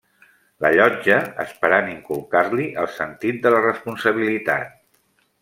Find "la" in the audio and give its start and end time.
3.57-3.61